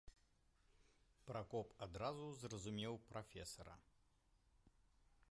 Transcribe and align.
Пракоп 1.29 1.69
адразу 1.87 2.25
зразумеў 2.43 2.95
прафесара. 3.11 3.75